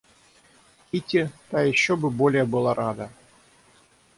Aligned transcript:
Кити, 0.91 1.29
та 1.51 1.61
еще 1.63 1.95
бы 1.95 2.09
более 2.09 2.43
была 2.43 2.73
рада. 2.73 3.11